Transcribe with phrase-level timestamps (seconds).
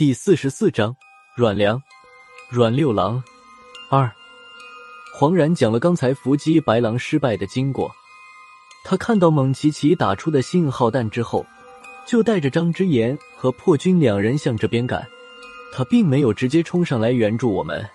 [0.00, 0.96] 第四十四章
[1.36, 1.78] 阮良、
[2.48, 3.22] 阮六郎
[3.90, 4.10] 二。
[5.14, 7.94] 黄然讲了刚才伏击白狼失败的经过。
[8.82, 11.44] 他看到蒙奇奇打出的信号弹之后，
[12.06, 15.06] 就带着张之言和破军两人向这边赶。
[15.70, 17.86] 他并没有直接冲上来援助我们。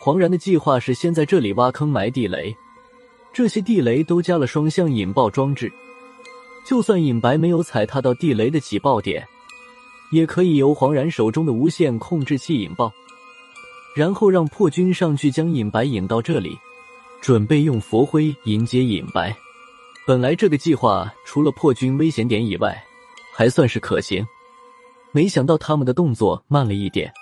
[0.00, 2.56] 黄然的计划是先在这里挖坑埋地雷，
[3.34, 5.70] 这些地雷都加了双向引爆装置，
[6.66, 9.28] 就算尹白没有踩踏到地雷的起爆点。
[10.10, 12.92] 也可以由黄然手中的无线控制器引爆，
[13.94, 16.58] 然后让破军上去将尹白引到这里，
[17.20, 19.36] 准备用佛灰迎接尹白。
[20.06, 22.82] 本来这个计划除了破军危险点以外，
[23.34, 24.26] 还算是可行。
[25.12, 27.12] 没想到他们的动作慢了一点，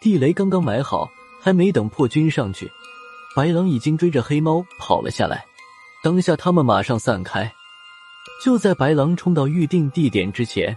[0.00, 1.08] 地雷刚刚埋好，
[1.40, 2.70] 还没等破军上去，
[3.36, 5.44] 白狼已经追着黑猫跑了下来。
[6.02, 7.52] 当下他们马上散开，
[8.44, 10.76] 就在白狼冲到预定地点之前。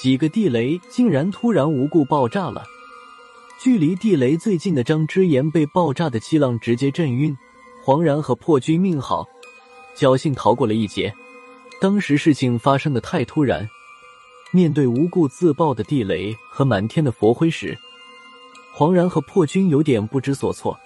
[0.00, 2.64] 几个地雷竟然突然无故爆炸了，
[3.60, 7.36] 距离地雷最近的张之言被爆炸的气浪直接震晕，
[7.84, 9.26] 黄然和破军命好，
[9.96, 11.12] 侥幸逃过了一劫。
[11.80, 13.68] 当时事情发生的太突然，
[14.52, 17.76] 面对无故自爆的地雷和满天的佛灰时，
[18.72, 20.78] 黄然和破军有点不知所措。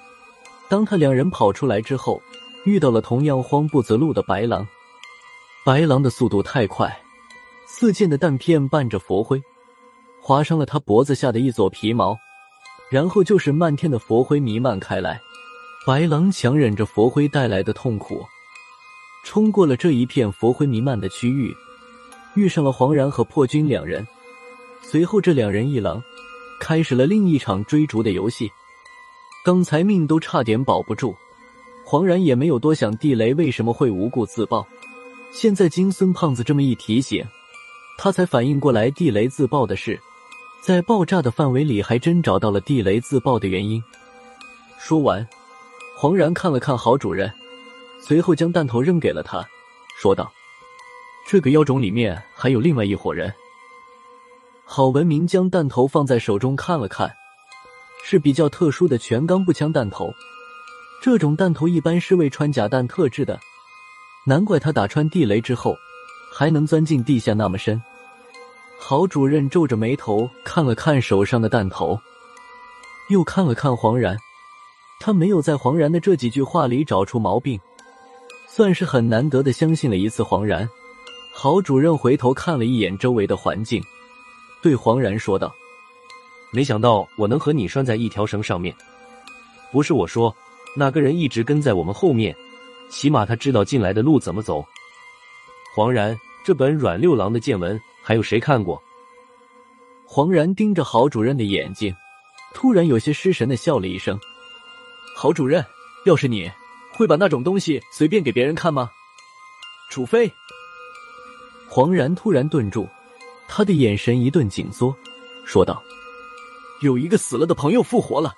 [0.70, 2.22] 当他两人跑出来之后，
[2.64, 4.66] 遇到了同样慌不择路的白狼，
[5.66, 7.01] 白狼的速度太快。
[7.74, 9.42] 四溅的弹片伴着佛灰，
[10.20, 12.14] 划伤了他脖子下的一撮皮毛，
[12.90, 15.18] 然后就是漫天的佛灰弥漫开来。
[15.86, 18.22] 白狼强忍着佛灰带来的痛苦，
[19.24, 21.50] 冲过了这一片佛灰弥漫的区域，
[22.34, 24.06] 遇上了黄然和破军两人。
[24.82, 26.00] 随后，这两人一狼，
[26.60, 28.52] 开始了另一场追逐的游戏。
[29.42, 31.16] 刚才命都差点保不住，
[31.86, 34.64] 黄然也没有多想地雷为什么会无故自爆。
[35.32, 37.24] 现在金孙胖子这么一提醒。
[38.02, 39.96] 他才反应过来，地雷自爆的事，
[40.60, 43.80] 在爆炸的范围里，还真找到了地雷自爆的原因。
[44.76, 45.24] 说完，
[45.96, 47.32] 黄然看了看郝主任，
[48.00, 49.48] 随后将弹头扔给了他，
[49.96, 50.32] 说道
[51.28, 53.32] ：“这个妖种里面还有另外一伙人。”
[54.66, 57.08] 郝文明将弹头放在手中看了看，
[58.02, 60.12] 是比较特殊的全钢步枪弹头，
[61.00, 63.38] 这种弹头一般是为穿甲弹特制的，
[64.26, 65.76] 难怪他打穿地雷之后。
[66.34, 67.78] 还能钻进地下那么深？
[68.84, 71.96] 郝主任皱着眉头看了看手上的弹头，
[73.10, 74.18] 又看了看黄然，
[74.98, 77.58] 他没有在黄然的这几句话里找出毛病，
[78.48, 80.68] 算是很难得的相信了一次黄然。
[81.32, 83.80] 郝主任回头看了一眼周围的环境，
[84.60, 85.54] 对黄然说道
[86.50, 88.74] ：“没想到我能和你拴在一条绳上面。
[89.70, 90.34] 不是我说，
[90.76, 92.34] 那个人一直跟在我们后面，
[92.90, 94.62] 起码他知道进来的路怎么走。”
[95.72, 98.82] 黄然，这本阮六郎的见闻还有谁看过？
[100.04, 101.94] 黄然盯着郝主任的眼睛，
[102.52, 104.18] 突然有些失神的笑了一声
[105.16, 105.64] ：“郝主任，
[106.04, 106.50] 要是你
[106.92, 108.90] 会把那种东西随便给别人看吗？
[109.88, 110.30] 除非……”
[111.70, 112.86] 黄然突然顿住，
[113.48, 114.94] 他的眼神一顿紧缩，
[115.46, 115.82] 说道
[116.82, 118.34] ：“有一个死了的朋友复活了，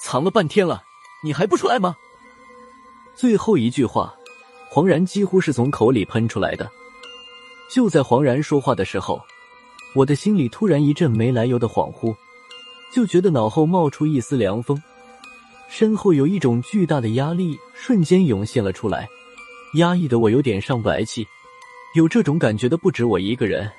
[0.00, 0.82] 藏了半天了，
[1.22, 1.94] 你还不出来吗？”
[3.14, 4.14] 最后一句话。
[4.74, 6.72] 黄然几乎是从口里喷出来的。
[7.72, 9.18] 就在黄然说话的时候，
[9.94, 12.14] 我的心里突然一阵没来由的恍惚，
[12.92, 14.80] 就觉得脑后冒出一丝凉风，
[15.70, 19.08] 身后有一种巨大的压力瞬间涌现了出来，
[19.76, 21.26] 压抑的我有点上不来气。
[21.94, 23.70] 有这种感觉的不止我一个人，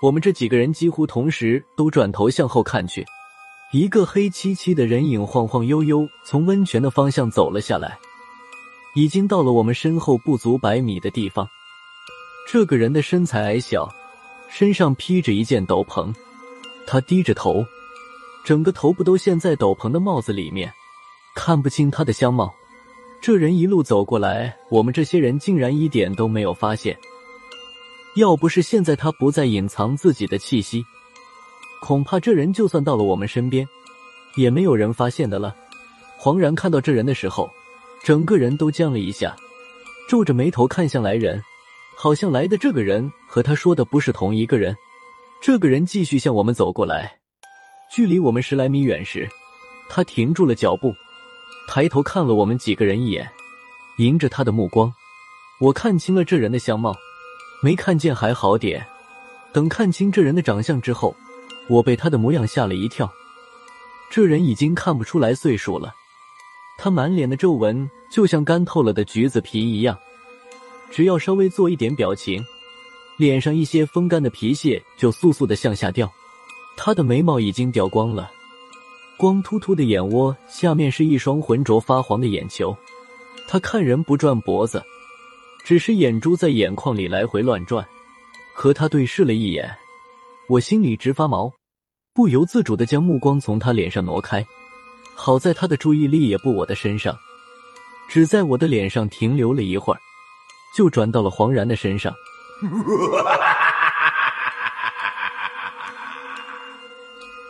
[0.00, 3.04] 我们这几个人几乎同时都转头向后看去，
[3.72, 7.98] 一个黑漆漆的人影晃晃悠悠从温泉的方向走了下来。
[8.94, 11.48] 已经到了我们身后不足百米的地方。
[12.46, 13.92] 这个人的身材矮小，
[14.48, 16.14] 身上披着一件斗篷。
[16.86, 17.64] 他低着头，
[18.44, 20.72] 整个头部都陷在斗篷的帽子里面，
[21.34, 22.54] 看不清他的相貌。
[23.20, 26.96] 这人一路走过来，我们这些人竟然一点都没有发现。
[28.16, 30.84] 要不是现在他不再隐藏自己的气息，
[31.80, 33.66] 恐怕这人就算到了我们身边，
[34.36, 35.54] 也没有人发现的了。
[36.16, 37.50] 黄然看到这人的时候。
[38.02, 39.34] 整个人都僵了一下，
[40.06, 41.42] 皱着眉头看向来人，
[42.04, 44.76] 好像来的这个人和他说的不是同一个人。
[45.40, 47.18] 这个人继续向我们走过来，
[47.90, 49.26] 距离我们十来米远时，
[49.88, 50.92] 他停住了脚步，
[51.66, 53.26] 抬头看了我们几个人一眼。
[53.96, 54.92] 迎着他的目光，
[55.58, 56.94] 我看清了这人的相貌，
[57.62, 58.86] 没看见还好点，
[59.54, 61.16] 等看清这人的长相之后，
[61.68, 63.10] 我被他的模样吓了一跳。
[64.10, 65.94] 这人已经看不出来岁数了。
[66.76, 69.98] 他满脸的皱纹就像干透了的橘子皮一样，
[70.90, 72.44] 只要稍微做一点表情，
[73.16, 76.10] 脸上一些风干的皮屑就簌簌的向下掉。
[76.76, 78.30] 他的眉毛已经掉光了，
[79.16, 82.76] 光秃秃的眼窝下面是一双浑浊发黄的眼球。
[83.46, 84.82] 他看人不转脖子，
[85.64, 87.86] 只是眼珠在眼眶里来回乱转。
[88.54, 89.68] 和他对视了一眼，
[90.48, 91.52] 我心里直发毛，
[92.12, 94.44] 不由自主的将目光从他脸上挪开。
[95.16, 97.16] 好在他的注意力也不我的身上，
[98.08, 100.00] 只在我的脸上停留了一会儿，
[100.76, 102.12] 就转到了黄然的身上。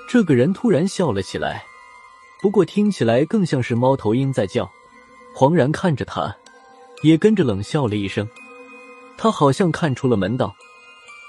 [0.08, 1.64] 这个人突然笑了起来，
[2.40, 4.70] 不过听起来更像是猫头鹰在叫。
[5.34, 6.36] 黄然看着他，
[7.02, 8.28] 也跟着冷笑了一声。
[9.16, 10.54] 他好像看出了门道，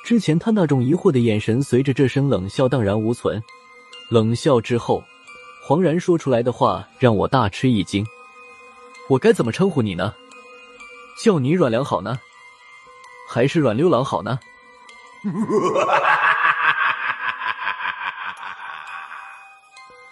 [0.04, 3.42] 之前他那种疑惑的眼神随着这声冷笑荡然无存。
[4.10, 5.04] 冷笑之后，
[5.64, 8.06] 黄然说出来的话让我大吃一惊。
[9.10, 10.14] 我该怎么称呼你呢？
[11.18, 12.20] 叫你阮良好呢，
[13.30, 14.40] 还是阮六郎好呢？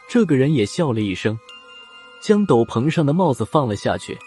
[0.07, 1.37] 这个人也笑了一声，
[2.21, 4.17] 将斗篷上的帽子放了下去，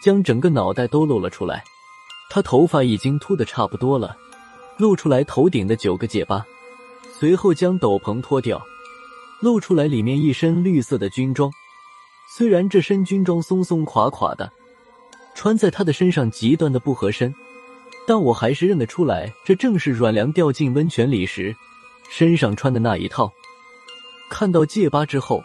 [0.00, 1.62] 将整个脑袋都露了出来。
[2.30, 4.16] 他头发已经秃的差不多了，
[4.78, 6.44] 露出来头顶的九个结疤。
[7.12, 8.60] 随后将斗篷脱掉，
[9.40, 11.50] 露出来里面一身绿色的军装。
[12.36, 14.50] 虽然这身军装松松垮垮的，
[15.34, 17.34] 穿在他的身上极端的不合身，
[18.06, 21.54] 但我还是认得出来，这正是阮良掉进温泉里时
[22.08, 23.32] 身上穿的那一套。
[24.30, 25.42] 看到戒疤之后，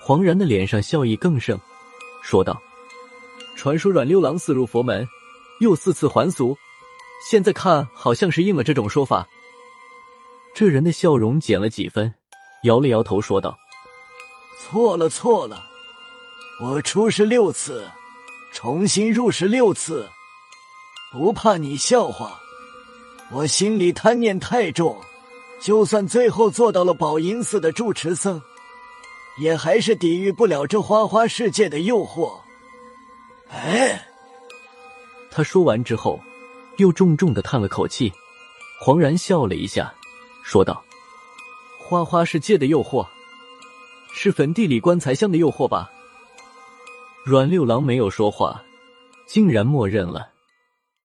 [0.00, 1.58] 黄然的脸上笑意更盛，
[2.22, 2.60] 说道
[3.56, 5.06] ：“传说阮六郎四入佛门，
[5.60, 6.56] 又四次还俗，
[7.28, 9.26] 现在看好像是应了这种说法。”
[10.54, 12.14] 这人的笑容减了几分，
[12.62, 13.56] 摇了摇头，说道
[14.60, 15.64] ：“错了，错了，
[16.62, 17.88] 我出世六次，
[18.54, 20.08] 重新入世六次，
[21.12, 22.40] 不怕你笑话，
[23.32, 24.96] 我心里贪念太重。”
[25.60, 28.40] 就算最后做到了宝音寺的住持僧，
[29.38, 32.38] 也还是抵御不了这花花世界的诱惑。
[33.48, 34.06] 哎，
[35.30, 36.20] 他说完之后，
[36.76, 38.12] 又重重的叹了口气，
[38.84, 39.94] 恍然笑了一下，
[40.42, 40.84] 说道
[41.80, 43.06] ：“花花世界的诱惑，
[44.12, 45.90] 是坟地里棺材香的诱惑吧？”
[47.24, 48.62] 阮六郎没有说话，
[49.26, 50.28] 竟然默认了。